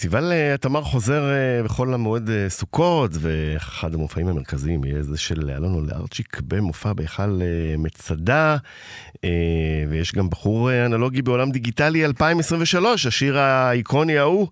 פסטיבל 0.00 0.32
אה, 0.32 0.54
התמר 0.54 0.80
חוזר 0.80 1.22
אה, 1.30 1.62
בכל 1.64 1.94
המועד 1.94 2.30
אה, 2.30 2.48
סוכות, 2.48 3.10
ואחד 3.20 3.94
המופעים 3.94 4.28
המרכזיים 4.28 4.84
יהיה 4.84 5.02
זה 5.02 5.18
של 5.18 5.50
אלונו 5.50 5.80
לארצ'יק 5.80 6.40
במופע 6.48 6.92
בהיכל 6.92 7.40
מצדה, 7.78 8.56
ויש 9.88 10.14
גם 10.14 10.30
בחור 10.30 10.70
אנלוגי 10.86 11.22
בעולם 11.22 11.50
דיגיטלי 11.50 12.04
2023, 12.04 13.06
השיר 13.06 13.38
האיקוני 13.38 14.18
ההוא 14.18 14.46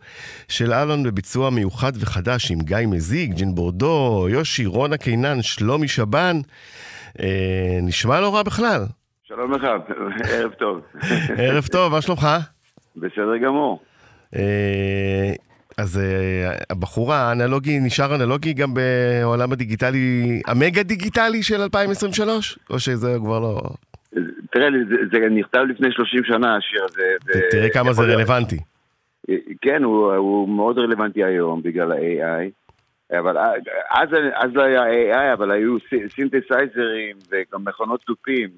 של 0.48 0.72
אלון 0.72 1.02
בביצוע 1.02 1.50
מיוחד 1.50 1.92
וחדש 2.00 2.50
עם 2.50 2.58
גיא 2.60 2.86
מזיג, 2.86 3.34
ג'ין 3.34 3.54
בורדו, 3.54 4.26
יושי, 4.30 4.66
רונה 4.66 4.96
קינן, 4.96 5.42
שלומי 5.42 5.88
שבן. 5.88 6.36
נשמע 7.82 8.20
לא 8.20 8.34
רע 8.34 8.42
בכלל. 8.42 8.84
שלום 9.24 9.52
לך, 9.52 9.62
ערב 10.30 10.52
טוב. 10.52 10.80
ערב 11.36 11.66
טוב, 11.66 11.92
מה 11.92 12.02
שלומך? 12.02 12.28
בסדר 12.96 13.36
גמור. 13.44 13.87
אה, 14.36 15.32
אז 15.78 15.98
אה, 15.98 16.52
הבחור 16.70 17.12
האנלוגי 17.12 17.78
נשאר 17.80 18.14
אנלוגי 18.14 18.52
גם 18.52 18.74
בעולם 18.74 19.52
הדיגיטלי, 19.52 20.40
המגה 20.46 20.82
דיגיטלי 20.82 21.42
של 21.42 21.60
2023? 21.60 22.58
או 22.70 22.78
שזה 22.78 23.16
כבר 23.24 23.40
לא... 23.40 23.60
תראה, 24.52 24.68
זה, 24.88 24.96
זה 25.12 25.18
נכתב 25.30 25.58
לפני 25.68 25.92
30 25.92 26.24
שנה 26.24 26.56
השיר 26.56 26.84
הזה. 26.84 27.02
תראה 27.50 27.68
כמה 27.70 27.92
זה 27.92 28.02
רלוונטי. 28.02 28.56
כן, 29.62 29.82
הוא, 29.84 30.12
הוא 30.12 30.48
מאוד 30.48 30.78
רלוונטי 30.78 31.24
היום 31.24 31.62
בגלל 31.62 31.92
ה-AI. 31.92 32.50
אבל 33.18 33.38
אז, 33.90 34.08
אז 34.34 34.50
לא 34.54 34.62
היה 34.62 34.82
AI, 34.82 35.32
אבל 35.32 35.50
היו 35.50 35.76
סינתסייזרים 36.14 37.16
וגם 37.30 37.64
מכונות 37.64 38.00
תופים. 38.00 38.48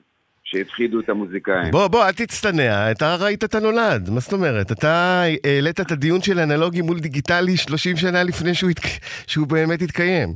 שהפחידו 0.51 1.01
את 1.01 1.09
המוזיקאים. 1.09 1.71
בוא, 1.71 1.89
בוא, 1.89 2.07
אל 2.07 2.13
תצטנע, 2.13 2.91
אתה 2.91 3.17
ראית 3.21 3.45
את 3.45 3.55
הנולד, 3.55 4.11
מה 4.11 4.21
זאת 4.21 4.33
אומרת? 4.33 4.73
אתה 4.73 5.23
העלית 5.45 5.81
את 5.81 5.91
הדיון 5.91 6.23
של 6.23 6.39
אנלוגי 6.39 6.83
מול 6.83 7.01
דיגיטלי 7.01 7.57
30 7.57 7.97
שנה 7.97 8.23
לפני 8.23 8.55
שהוא, 8.55 8.71
התק... 8.71 8.83
שהוא 9.27 9.47
באמת 9.47 9.83
התקיים. 9.83 10.29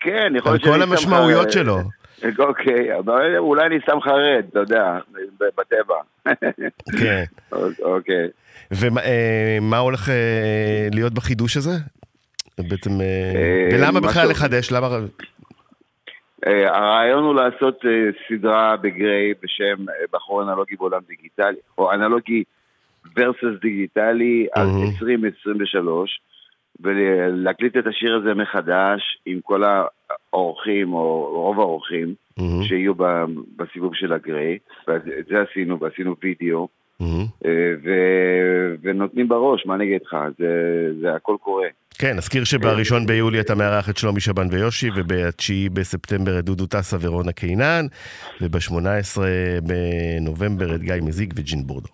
כן, 0.00 0.32
יכול 0.36 0.52
להיות 0.52 0.62
שאני 0.62 0.74
על 0.74 0.80
כל 0.80 0.82
המשמעויות 0.82 1.52
שלו. 1.52 1.78
אוקיי, 2.48 2.98
אבל 2.98 3.36
אולי 3.38 3.66
אני 3.66 3.76
שם 3.86 4.00
חרד, 4.00 4.44
אתה 4.50 4.58
יודע, 4.58 4.98
בטבע. 5.40 5.94
כן. 7.00 7.24
אוקיי. 7.82 8.28
ומה 8.70 9.00
אה, 9.76 9.78
הולך 9.78 10.08
אה, 10.08 10.88
להיות 10.92 11.14
בחידוש 11.14 11.56
הזה? 11.56 11.70
בעצם, 12.58 13.00
אה, 13.00 13.68
ולמה 13.72 14.00
בכלל 14.00 14.28
לחדש? 14.28 14.72
למה... 14.72 14.98
אה, 16.46 16.76
הרעיון 16.76 17.24
הוא 17.24 17.34
לעשות 17.34 17.80
אה, 17.86 18.10
סדרה 18.28 18.76
בגריי 18.76 19.34
בשם 19.42 19.88
אה, 19.88 19.94
בחור 20.12 20.42
אנלוגי 20.42 20.76
בעולם 20.76 21.00
דיגיטלי, 21.08 21.56
או 21.78 21.92
אנלוגי 21.92 22.44
ורסוס 23.16 23.60
דיגיטלי 23.62 24.46
על 24.54 24.66
2023, 24.66 26.20
ולהקליט 26.80 27.76
את 27.76 27.86
השיר 27.86 28.16
הזה 28.16 28.34
מחדש 28.34 29.18
עם 29.26 29.40
כל 29.40 29.62
האורחים, 30.32 30.92
או 30.92 31.30
רוב 31.32 31.60
האורחים, 31.60 32.14
שיהיו 32.62 32.94
בסיבוב 33.56 33.94
של 33.94 34.12
הגריי, 34.12 34.58
ואת 34.88 35.02
זה 35.04 35.44
עשינו, 35.50 35.80
ועשינו 35.80 36.16
וידאו. 36.22 36.68
ונותנים 38.82 39.28
בראש, 39.28 39.66
מה 39.66 39.74
אני 39.74 39.84
אגיד 39.84 40.00
לך, 40.04 40.16
זה 41.00 41.14
הכל 41.14 41.36
קורה. 41.40 41.66
כן, 41.98 42.16
נזכיר 42.16 42.44
שבראשון 42.44 43.06
ביולי 43.06 43.40
אתה 43.40 43.54
מארח 43.54 43.90
את 43.90 43.96
שלומי 43.96 44.20
שבן 44.20 44.46
ויושי, 44.50 44.90
ובתשיעי 44.96 45.68
בספטמבר 45.68 46.38
את 46.38 46.44
דודו 46.44 46.66
טסה 46.66 46.96
ורונה 47.00 47.32
קינן, 47.32 47.86
וב-18 48.40 49.20
בנובמבר 49.62 50.74
את 50.74 50.80
גיא 50.80 50.94
מזיג 51.02 51.34
וג'ין 51.36 51.66
בורדו. 51.66 51.88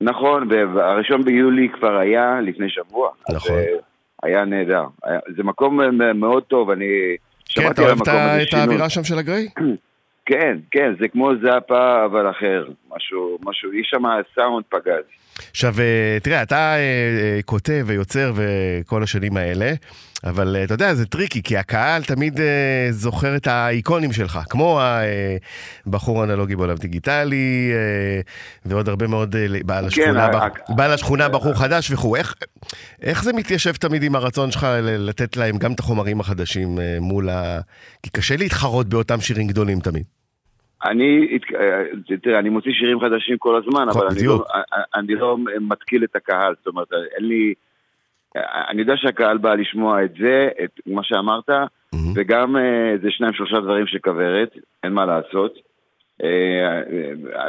נכון, 0.00 0.48
והראשון 0.74 1.24
ביולי 1.24 1.68
כבר 1.68 1.96
היה 1.98 2.40
לפני 2.40 2.70
שבוע. 2.70 3.10
נכון. 3.30 3.58
אז, 3.58 3.64
היה 4.22 4.44
נהדר. 4.44 4.84
זה 5.36 5.42
מקום 5.42 5.80
מאוד 6.14 6.42
טוב, 6.42 6.70
אני 6.70 6.86
כן, 7.48 7.62
שמעתי 7.62 7.84
על 7.84 7.90
המקום 7.90 8.08
הזה. 8.08 8.18
כן, 8.18 8.24
אתה 8.24 8.34
אוהב 8.36 8.48
את 8.48 8.54
האווירה 8.54 8.90
שם 8.90 9.04
של 9.04 9.18
הגריי? 9.18 9.48
כן, 10.26 10.58
כן, 10.70 10.92
זה 11.00 11.08
כמו 11.08 11.30
זאפה 11.42 12.04
אבל 12.04 12.30
אחר. 12.30 12.64
משהו, 12.96 13.38
משהו, 13.44 13.74
יש 13.74 13.88
שם 13.90 14.02
סאונד 14.34 14.64
פגז. 14.68 15.04
עכשיו, 15.50 15.80
אה, 15.80 16.18
תראה, 16.22 16.42
אתה 16.42 16.74
אה, 16.74 16.78
אה, 16.78 17.42
כותב 17.44 17.84
ויוצר 17.86 18.32
וכל 18.34 19.02
השנים 19.02 19.36
האלה, 19.36 19.72
אבל 20.24 20.56
אתה 20.64 20.74
יודע, 20.74 20.94
זה 20.94 21.06
טריקי, 21.06 21.42
כי 21.42 21.56
הקהל 21.56 22.04
תמיד 22.04 22.40
זוכר 22.90 23.36
את 23.36 23.46
האיקונים 23.46 24.12
שלך, 24.12 24.38
כמו 24.50 24.80
הבחור 25.86 26.20
האנלוגי 26.20 26.56
בעולם 26.56 26.76
דיגיטלי, 26.76 27.72
ועוד 28.64 28.88
הרבה 28.88 29.06
מאוד 29.06 29.36
בעל 29.64 29.90
כן, 29.90 30.02
השכונה, 30.02 30.50
כן, 30.50 30.76
בעל 30.76 30.92
השכונה, 30.92 31.28
בחור 31.28 31.54
חדש 31.54 31.90
וכו'. 31.90 32.16
איך, 32.16 32.34
איך 33.02 33.24
זה 33.24 33.32
מתיישב 33.32 33.72
תמיד 33.72 34.02
עם 34.02 34.14
הרצון 34.14 34.50
שלך 34.50 34.66
לתת 34.82 35.36
להם 35.36 35.58
גם 35.58 35.72
את 35.72 35.80
החומרים 35.80 36.20
החדשים 36.20 36.78
מול 37.00 37.28
ה... 37.28 37.60
כי 38.02 38.10
קשה 38.10 38.36
להתחרות 38.36 38.88
באותם 38.88 39.20
שירים 39.20 39.46
גדולים 39.46 39.80
תמיד. 39.80 40.21
אני, 40.84 41.38
תראה, 42.22 42.38
אני 42.38 42.48
מוציא 42.48 42.72
שירים 42.72 43.00
חדשים 43.00 43.38
כל 43.38 43.56
הזמן, 43.56 43.88
אבל 43.88 44.06
אני 44.06 44.22
לא, 44.26 44.44
אני 44.94 45.14
לא 45.14 45.36
מתקיל 45.60 46.04
את 46.04 46.16
הקהל, 46.16 46.54
זאת 46.58 46.66
אומרת, 46.66 46.88
אין 47.16 47.28
לי... 47.28 47.54
אני 48.68 48.80
יודע 48.80 48.96
שהקהל 48.96 49.38
בא 49.38 49.54
לשמוע 49.54 50.04
את 50.04 50.14
זה, 50.18 50.48
את 50.64 50.80
מה 50.86 51.02
שאמרת, 51.04 51.50
וגם 52.14 52.56
אה, 52.56 52.94
זה 53.02 53.10
שניים 53.10 53.32
שלושה 53.32 53.60
דברים 53.60 53.86
של 53.86 53.98
כוורת, 53.98 54.56
אין 54.84 54.92
מה 54.92 55.06
לעשות. 55.06 55.54
אה, 56.22 56.82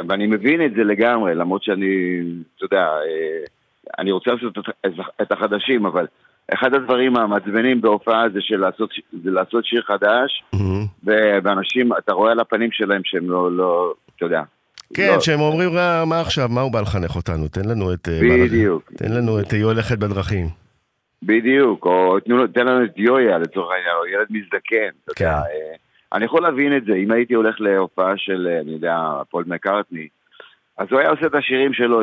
ואני 0.08 0.26
מבין 0.26 0.66
את 0.66 0.74
זה 0.74 0.84
לגמרי, 0.84 1.34
למרות 1.34 1.62
שאני, 1.62 2.20
אתה 2.56 2.64
יודע, 2.64 2.86
אה, 2.86 3.44
אני 3.98 4.12
רוצה 4.12 4.30
לעשות 4.32 4.58
את 5.22 5.32
החדשים, 5.32 5.86
אבל 5.86 6.06
אחד 6.52 6.74
הדברים 6.74 7.16
המעצבנים 7.16 7.80
בהופעה 7.80 8.28
זה 8.32 8.38
של 8.40 8.56
לעשות, 8.56 8.90
זה 9.24 9.30
לעשות 9.30 9.64
שיר 9.64 9.82
חדש, 9.82 10.44
mm-hmm. 10.54 11.08
ואנשים, 11.42 11.92
אתה 11.98 12.12
רואה 12.12 12.32
על 12.32 12.40
הפנים 12.40 12.72
שלהם 12.72 13.00
שהם 13.04 13.30
לא, 13.30 13.52
לא 13.52 13.94
אתה 14.16 14.24
יודע. 14.24 14.42
כן, 14.94 15.12
לא... 15.14 15.20
שהם 15.20 15.40
אומרים, 15.40 15.70
מה 16.06 16.20
עכשיו, 16.20 16.48
מה 16.48 16.60
הוא 16.60 16.72
בא 16.72 16.80
לחנך 16.80 17.16
אותנו? 17.16 17.48
תן 17.48 17.68
לנו 17.68 17.92
את... 17.92 18.08
אה, 18.08 18.20
בדיוק. 18.20 18.92
תן 18.96 19.12
לנו 19.12 19.40
את 19.40 19.50
היא 19.50 19.64
הולכת 19.64 19.98
בדרכים. 19.98 20.46
בדיוק, 21.22 21.86
או 21.86 22.20
תנו, 22.20 22.46
תן 22.46 22.66
לנו 22.66 22.84
את 22.84 22.92
יויה 22.96 23.38
לצורך 23.38 23.70
העניין, 23.72 23.96
או 24.00 24.06
ילד 24.06 24.26
מזדקן. 24.30 25.14
כן. 25.16 25.24
יודע, 25.24 25.36
אה, 25.36 25.74
אני 26.12 26.24
יכול 26.24 26.42
להבין 26.42 26.76
את 26.76 26.84
זה, 26.84 26.94
אם 26.94 27.10
הייתי 27.10 27.34
הולך 27.34 27.60
להופעה 27.60 28.12
של, 28.16 28.48
אה, 28.50 28.60
אני 28.60 28.72
יודע, 28.72 28.96
פול 29.30 29.44
מקארטני, 29.46 30.08
אז 30.78 30.86
הוא 30.90 31.00
היה 31.00 31.10
עושה 31.10 31.26
את 31.26 31.34
השירים 31.34 31.72
שלו 31.72 32.00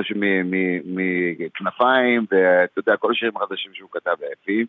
מכנפיים, 1.39 2.25
ואתה 2.31 2.79
יודע, 2.79 2.97
כל 2.97 3.11
השירים 3.11 3.37
החדשים 3.37 3.71
שהוא 3.73 3.89
כתב 3.91 4.15
היפים. 4.29 4.65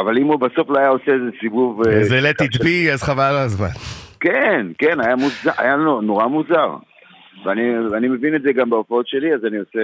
אבל 0.00 0.18
אם 0.18 0.26
הוא 0.26 0.40
בסוף 0.40 0.70
לא 0.70 0.78
היה 0.78 0.88
עושה 0.88 1.12
איזה 1.12 1.30
סיבוב... 1.40 1.86
אה, 1.86 1.92
איזה 1.92 2.18
let 2.18 2.42
it 2.44 2.62
be, 2.62 2.92
אז 2.92 3.02
חבל 3.02 3.22
על 3.22 3.36
הזמן. 3.36 3.68
כן, 4.20 4.66
כן, 4.78 5.00
היה, 5.00 5.16
מוזר, 5.16 5.50
היה 5.58 5.76
נורא 6.02 6.26
מוזר. 6.26 6.76
ואני, 7.44 7.78
ואני 7.90 8.08
מבין 8.08 8.34
את 8.34 8.42
זה 8.42 8.52
גם 8.52 8.70
בהופעות 8.70 9.08
שלי, 9.08 9.34
אז 9.34 9.44
אני 9.44 9.56
עושה 9.56 9.80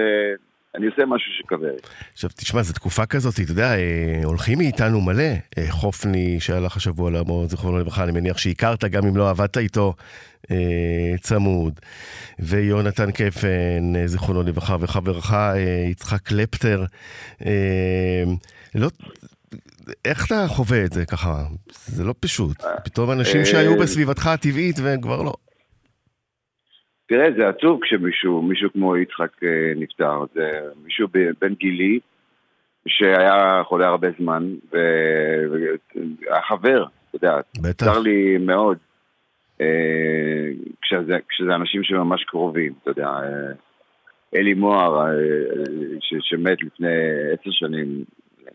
אני 0.75 0.85
עושה 0.85 1.05
משהו 1.05 1.31
שכוורת. 1.37 1.89
עכשיו, 2.13 2.29
תשמע, 2.35 2.63
זו 2.63 2.73
תקופה 2.73 3.05
כזאת, 3.05 3.39
אתה 3.39 3.51
יודע, 3.51 3.75
אה, 3.75 4.21
הולכים 4.23 4.57
מאיתנו 4.57 5.01
מלא. 5.01 5.23
אה, 5.57 5.65
חופני, 5.69 6.39
שהלך 6.39 6.77
השבוע 6.77 7.11
לעמו, 7.11 7.45
זיכרונו 7.47 7.79
לברכה, 7.79 8.03
אני 8.03 8.11
מניח 8.11 8.37
שהכרת, 8.37 8.83
גם 8.83 9.05
אם 9.07 9.17
לא 9.17 9.29
עבדת 9.29 9.57
איתו 9.57 9.93
אה, 10.51 11.15
צמוד. 11.21 11.79
ויונתן 12.39 13.11
קפן, 13.11 13.93
זיכרונו 14.05 14.43
לברכה, 14.43 14.77
וחברך 14.79 15.33
יצחק 15.89 16.21
קלפטר. 16.21 16.85
לא... 18.75 18.89
איך 20.05 20.25
אתה 20.25 20.47
חווה 20.47 20.85
את 20.85 20.93
זה 20.93 21.05
ככה? 21.05 21.43
זה 21.85 22.03
לא 22.03 22.13
פשוט. 22.19 22.63
פתאום 22.83 23.11
אנשים 23.11 23.45
שהיו 23.45 23.77
בסביבתך 23.77 24.27
הטבעית 24.27 24.79
והם 24.79 25.01
כבר 25.01 25.21
לא. 25.21 25.33
תראה, 27.07 27.27
זה 27.37 27.47
עצוב 27.49 27.79
כשמישהו, 27.83 28.41
מישהו 28.41 28.69
כמו 28.73 28.97
יצחק 28.97 29.43
אה, 29.43 29.73
נפטר, 29.75 30.25
זה 30.33 30.61
מישהו 30.83 31.07
בן 31.41 31.53
גילי 31.53 31.99
שהיה 32.87 33.61
חולה 33.63 33.87
הרבה 33.87 34.07
זמן, 34.19 34.53
והחבר, 36.29 36.85
אתה 37.09 37.15
יודע, 37.15 37.37
בטח. 37.61 37.85
צר 37.85 37.99
לי 37.99 38.37
מאוד, 38.37 38.77
אה, 39.61 39.67
כשזה, 40.81 41.17
כשזה 41.29 41.55
אנשים 41.55 41.83
שממש 41.83 42.23
קרובים, 42.23 42.73
אתה 42.83 42.91
יודע, 42.91 43.07
אה, 43.07 43.51
אלי 44.35 44.53
מוהר, 44.53 45.07
ש, 45.99 46.13
שמת 46.21 46.63
לפני 46.63 46.87
עשר 47.33 47.51
שנים, 47.51 48.03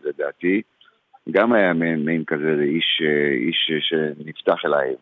לדעתי, 0.03 0.61
גם 1.31 1.53
היה 1.53 1.73
מין 1.73 2.23
כזה 2.27 2.55
איש, 2.61 3.01
איש 3.47 3.71
שנפתח 3.79 4.65
אליי 4.65 4.95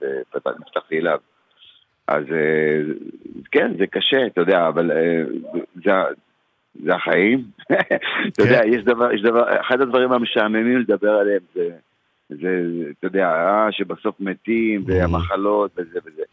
ונפתחתי 0.45 0.99
אליו. 0.99 1.19
אז 2.13 2.23
אה, 2.31 2.93
כן, 3.51 3.71
זה 3.77 3.87
קשה, 3.87 4.25
אתה 4.27 4.41
יודע, 4.41 4.67
אבל 4.67 4.91
אה, 4.91 5.23
זה, 5.75 5.91
זה 6.83 6.95
החיים. 6.95 7.43
אתה 8.27 8.43
יודע, 8.43 8.61
כן. 8.63 8.73
יש 8.73 8.83
דבר, 8.83 9.11
יש 9.13 9.21
דבר, 9.21 9.61
אחד 9.61 9.81
הדברים 9.81 10.11
המשעממים 10.11 10.77
לדבר 10.77 11.11
עליהם 11.11 11.41
זה, 11.55 11.69
זה, 12.29 12.61
אתה 12.99 13.07
יודע, 13.07 13.27
אה, 13.27 13.67
שבסוף 13.71 14.15
מתים, 14.19 14.83
והמחלות 14.85 15.71
וזה 15.77 15.99
וזה. 16.05 16.23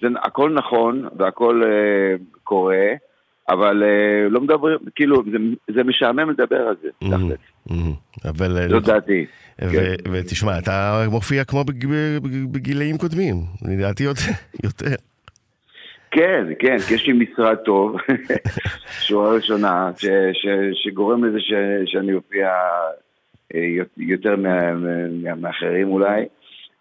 זה 0.00 0.08
הכל 0.22 0.54
נכון 0.54 1.08
והכל 1.18 1.62
uh, 1.62 2.40
קורה, 2.44 2.86
אבל 3.48 3.82
uh, 3.82 4.30
לא 4.30 4.40
מדברים, 4.40 4.78
כאילו, 4.94 5.22
זה, 5.32 5.38
זה 5.74 5.84
משעמם 5.84 6.30
לדבר 6.30 6.56
על 6.56 6.74
זה, 6.82 6.88
mm-hmm, 7.04 7.70
mm-hmm. 7.70 8.28
אבל... 8.28 8.68
זו 8.68 8.80
דעתי. 8.80 9.26
כן. 9.58 9.94
ותשמע, 10.12 10.58
אתה 10.58 11.06
מופיע 11.10 11.44
כמו 11.44 11.64
בגילאים 12.52 12.98
קודמים, 12.98 13.36
לדעתי 13.62 14.04
יותר. 14.04 14.94
כן, 16.14 16.44
כן, 16.58 16.76
כי 16.88 16.94
יש 16.94 17.06
לי 17.06 17.12
משרד 17.12 17.56
טוב, 17.56 17.96
שורה 19.06 19.32
ראשונה, 19.32 19.90
ש, 19.98 20.06
ש, 20.32 20.46
שגורם 20.72 21.24
לזה 21.24 21.40
ש, 21.40 21.52
שאני 21.86 22.14
אופיע 22.14 22.48
אה, 23.54 23.60
יותר 23.96 24.36
מאחרים 25.36 25.88
אולי. 25.88 26.24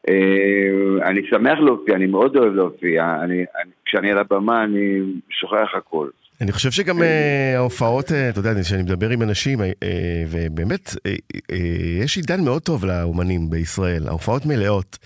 אה, 0.09 1.09
אני 1.09 1.21
שמח 1.29 1.59
להופיע, 1.59 1.95
אני 1.95 2.05
מאוד 2.05 2.35
אוהב 2.35 2.53
להופיע, 2.53 3.15
אני, 3.23 3.33
אני, 3.35 3.71
כשאני 3.85 4.11
על 4.11 4.17
הבמה 4.17 4.63
אני 4.63 4.99
שוכח 5.29 5.69
הכל. 5.77 6.09
אני 6.41 6.51
חושב 6.51 6.71
שגם 6.71 6.99
uh, 6.99 7.03
ההופעות, 7.55 8.05
אתה 8.05 8.39
יודע, 8.39 8.61
כשאני 8.61 8.83
מדבר 8.83 9.09
עם 9.09 9.21
אנשים, 9.21 9.59
ובאמת, 10.31 10.89
יש 12.03 12.17
עידן 12.17 12.43
מאוד 12.43 12.61
טוב 12.61 12.85
לאומנים 12.85 13.49
בישראל, 13.49 14.07
ההופעות 14.07 14.45
מלאות. 14.45 14.97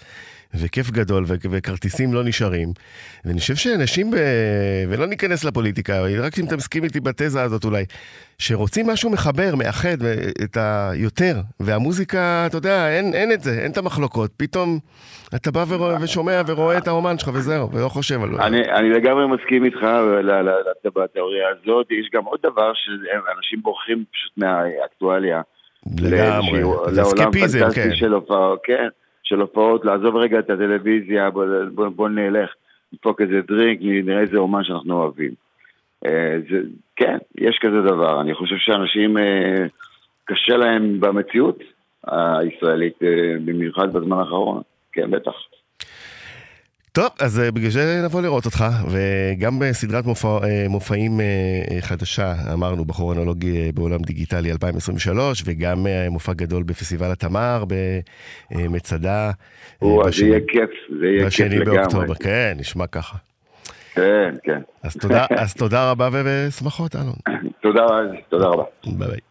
וכיף 0.57 0.91
גדול, 0.91 1.23
וכרטיסים 1.51 2.13
לא 2.13 2.23
נשארים. 2.23 2.69
ואני 3.25 3.39
חושב 3.39 3.55
שאנשים, 3.55 4.11
ב... 4.11 4.15
ולא 4.89 5.05
ניכנס 5.05 5.43
לפוליטיקה, 5.43 5.93
רק 6.19 6.39
אם 6.39 6.45
אתה 6.45 6.55
מסכים 6.55 6.83
איתי 6.83 6.99
בתזה 6.99 7.43
הזאת 7.43 7.65
אולי, 7.65 7.85
שרוצים 8.37 8.87
משהו 8.87 9.09
מחבר, 9.09 9.55
מאחד 9.55 9.97
את 10.43 10.57
היותר, 10.59 11.35
והמוזיקה, 11.59 12.43
אתה 12.45 12.57
יודע, 12.57 12.89
אין, 12.89 13.13
אין 13.13 13.31
את 13.31 13.41
זה, 13.41 13.59
אין 13.59 13.71
את 13.71 13.77
המחלוקות. 13.77 14.31
פתאום 14.37 14.79
אתה 15.35 15.51
בא 15.51 15.65
ורואה, 15.69 15.95
ושומע 16.01 16.41
ורואה 16.47 16.77
את 16.77 16.87
האומן 16.87 17.17
שלך 17.17 17.31
וזהו, 17.33 17.71
ולא 17.71 17.89
חושב 17.89 18.23
על... 18.23 18.29
אני, 18.41 18.61
אני 18.71 18.89
לגמרי 18.89 19.27
מסכים 19.27 19.65
איתך 19.65 19.79
בתיאוריה 20.85 21.47
הזאת. 21.49 21.87
יש 21.91 22.09
גם 22.13 22.23
עוד 22.25 22.39
דבר, 22.43 22.71
שאנשים 22.73 23.61
בורחים 23.61 24.03
פשוט 24.11 24.31
מהאקטואליה. 24.37 25.41
לגמרי, 25.99 26.61
זה 26.91 27.03
סקפיזם, 27.03 27.59
כן. 27.75 27.95
של 27.95 28.13
הופעה, 28.13 28.53
כן. 28.63 28.87
של 29.27 29.41
הופעות, 29.41 29.85
לעזוב 29.85 30.15
רגע 30.15 30.39
את 30.39 30.49
הטלוויזיה, 30.49 31.29
בוא, 31.29 31.45
בוא, 31.73 31.87
בוא 31.87 32.09
נלך, 32.09 32.53
נדפוק 32.93 33.21
איזה 33.21 33.41
דרינק, 33.47 33.79
נראה 33.81 34.21
איזה 34.21 34.37
אומן 34.37 34.63
שאנחנו 34.63 34.93
אוהבים. 34.93 35.31
אה, 36.05 36.37
זה, 36.49 36.61
כן, 36.95 37.17
יש 37.37 37.59
כזה 37.61 37.81
דבר. 37.81 38.21
אני 38.21 38.33
חושב 38.35 38.55
שאנשים, 38.57 39.17
אה, 39.17 39.65
קשה 40.25 40.57
להם 40.57 40.99
במציאות 40.99 41.59
הישראלית, 42.07 43.03
אה, 43.03 43.35
במיוחד 43.45 43.93
בזמן 43.93 44.17
האחרון. 44.17 44.61
כן, 44.91 45.11
בטח. 45.11 45.33
טוב, 46.91 47.09
אז 47.19 47.39
אה, 47.39 47.51
בגלל 47.51 47.69
זה 47.69 48.01
נבוא 48.05 48.21
לראות 48.21 48.45
אותך, 48.45 48.65
וגם 48.89 49.59
בסדרת 49.59 50.05
מופע, 50.05 50.27
אה, 50.27 50.65
מופעים 50.69 51.19
אה, 51.21 51.81
חדשה, 51.81 52.33
אמרנו, 52.53 52.85
בכרונולוגי 52.85 53.71
בעולם 53.71 54.01
דיגיטלי 54.01 54.51
2023, 54.51 55.43
וגם 55.45 55.85
מופע 56.09 56.33
גדול 56.33 56.63
בפסטיבל 56.63 57.11
התמר 57.11 57.63
במצדה. 58.51 59.31
או, 59.81 60.11
זה 60.11 60.25
יהיה 60.25 60.39
כיף, 60.47 60.69
זה 60.99 61.05
יהיה 61.05 61.29
כיף 61.29 61.39
לגמרי. 61.39 61.59
בשני 61.59 61.65
באוקטובר, 61.65 62.15
כן, 62.15 62.57
נשמע 62.59 62.87
ככה. 62.87 63.17
כן, 63.95 64.35
כן. 64.43 64.61
אז 64.83 64.95
תודה, 64.95 65.25
אז 65.29 65.53
תודה 65.63 65.91
רבה 65.91 66.09
ושמחות, 66.13 66.95
אלון. 66.95 67.39
תודה, 67.61 67.85
תודה 68.29 68.45
רבה. 68.45 68.63
ביי 68.85 69.07
ביי. 69.07 69.26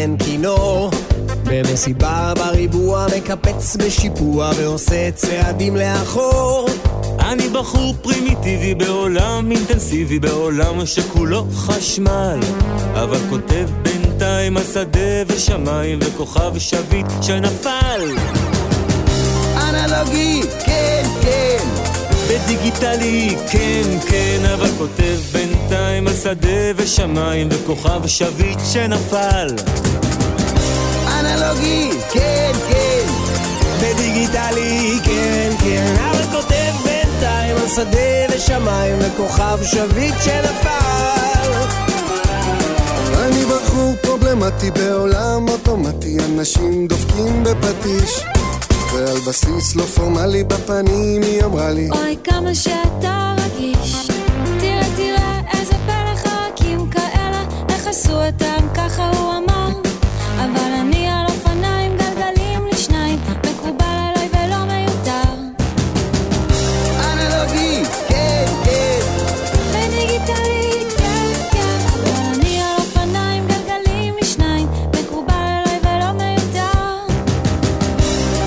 לנגן 0.00 0.24
כינור 0.24 0.90
במסיבה 1.44 2.32
בריבוע 2.36 3.06
מקפץ 3.16 3.76
בשיפוע 3.76 4.50
ועושה 4.56 5.10
צעדים 5.10 5.76
לאחור. 5.76 6.68
אני 7.20 7.48
בחור 7.48 7.94
פרימיטיבי 8.02 8.74
בעולם 8.74 9.52
אינטנסיבי 9.52 10.18
בעולם 10.18 10.86
שכולו 10.86 11.46
חשמל. 11.54 12.40
אבל 12.94 13.18
כותב 13.30 13.68
בינתיים 13.82 14.56
על 14.56 14.62
שדה 14.74 15.22
ושמיים 15.26 15.98
וכוכב 16.02 16.58
שביט 16.58 17.06
שנפל. 17.22 18.14
אנלוגי, 19.56 20.42
כן, 20.66 21.02
כן. 21.22 21.64
בדיגיטלי, 22.28 23.36
כן, 23.50 23.98
כן, 24.08 24.40
אבל 24.54 24.68
כותב 24.78 25.16
בינתיים 26.04 26.06
על 26.06 26.34
שדה 26.34 26.82
ושמיים 26.82 27.48
וכוכב 27.50 28.06
שביט 28.06 28.58
שנפל. 28.72 29.48
אנלוגי, 31.06 31.90
כן, 32.12 32.52
כן, 32.68 33.06
בדיגיטלי, 33.80 34.98
כן, 35.04 35.50
כן, 35.60 35.94
אבל 36.10 36.22
כותב 36.22 36.72
בינתיים 36.84 37.56
על 37.56 37.68
שדה 37.68 38.36
ושמיים 38.36 38.96
וכוכב 39.00 39.58
שביט 39.62 40.14
שנפל. 40.24 41.52
אני 43.16 43.44
בחור 43.44 43.94
פרובלמטי 44.02 44.70
בעולם 44.70 45.48
אוטומטי, 45.48 46.16
אנשים 46.24 46.86
דופקים 46.86 47.44
בפטיש. 47.44 48.20
ועל 48.94 49.18
בסיס 49.28 49.76
לא 49.76 49.82
פורמלי 49.82 50.44
בפנים 50.44 51.22
היא 51.22 51.44
אמרה 51.44 51.70
לי 51.70 51.90
אוי 51.90 52.16
כמה 52.24 52.54
שאתה 52.54 53.34
רגיש 53.38 54.19
עשו 58.10 58.24
אותם 58.26 58.66
ככה 58.74 59.10
הוא 59.10 59.32
אמר. 59.32 59.68
אבל 60.36 60.72
אני 60.80 61.08
על 61.08 61.26
אופניים 61.26 61.96
גלגלים 61.96 62.66
לשניים 62.72 63.18
מקובל 63.50 63.84
עליי 63.84 64.28
ולא 64.32 64.64
מיותר. 64.64 65.32
אנלוגי 67.04 67.82
כן 68.08 68.44
כן. 68.64 69.00
ודיגיטלי 69.70 70.84
כן 70.96 71.32
כן. 71.52 71.78
אבל 71.92 72.34
אני 72.34 72.60
על 72.62 72.80
אופניים 72.80 73.46
גלגלים 73.48 74.14
לשניים 74.22 74.68
מקובל 74.98 75.34
עליי 75.34 75.78
ולא 75.82 76.12
מיותר. 76.12 77.14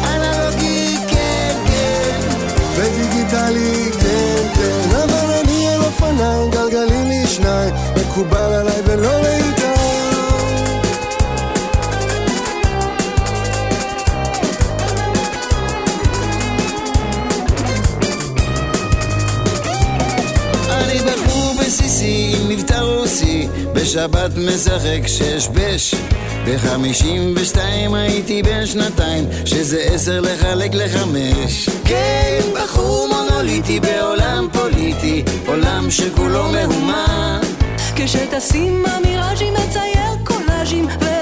אנלוגי 0.04 0.98
כן 1.08 1.56
כן. 1.68 2.20
ודיגיטלי 2.76 3.92
כן 4.02 4.48
כן. 4.56 4.96
אבל 4.96 5.34
אני 5.44 5.68
על 5.70 5.82
אופניים 5.84 6.52
גלגלים 6.52 7.24
לשניים 7.24 7.74
מקובל 7.96 8.38
עליי 8.54 8.82
ולא 8.86 9.10
מיותר 9.22 9.43
בשבת 23.94 24.32
משחק 24.38 25.08
שש 25.08 25.48
בש. 25.48 25.96
בחמישים 26.48 27.34
ושתיים 27.36 27.94
הייתי 27.94 28.44
בן 28.44 28.66
שנתיים 28.66 29.26
שזה 29.46 29.80
עשר 29.80 30.22
לחלק 30.22 30.74
לחמש. 30.74 31.70
כן, 31.86 32.40
בחור 32.56 33.08
מונוליטי 33.08 33.80
בעולם 33.80 34.48
פוליטי 34.54 35.24
עולם 35.46 35.92
שכולו 35.92 36.52
מהומה. 36.52 37.40
כשטסים 37.96 38.84
המיראז'ים 38.86 39.54
מצייר 39.54 40.16
קולאז'ים 40.24 40.86
ואוחז 40.86 41.13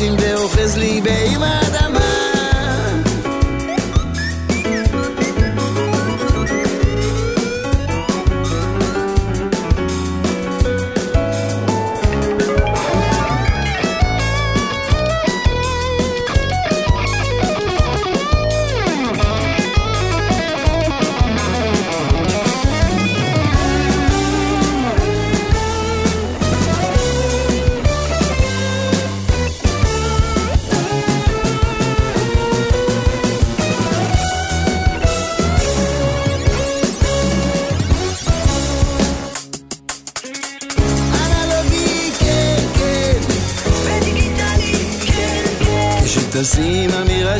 קולאז'ים 0.00 0.16
ואוחז 0.20 0.76
לי 0.76 1.00
באם 1.00 1.42
האדמה 1.42 1.79
כשתשים 1.79 1.79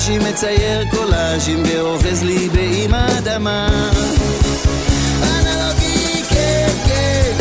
אמירה 0.01 0.19
מצייר 0.19 0.85
קולאז'ים 0.91 1.63
ואוחז 1.67 2.23
לי 2.23 2.49
באם 2.49 2.95
האדמה. 2.95 3.91
אנלוגי 5.23 6.23
כן 6.31 6.69
כן. 6.87 7.33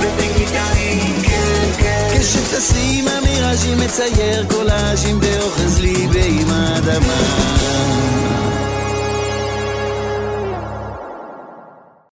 וטכניקלי 0.00 1.00
כן 1.22 1.68
כן. 1.78 2.18
כשתשים 2.20 3.04
אמירה 3.08 3.56
מצייר 3.76 4.46
קולאז'ים 4.50 5.18
ואוחז 5.22 5.80
לי 5.80 6.06
באם 6.12 6.50
האדמה 6.50 8.47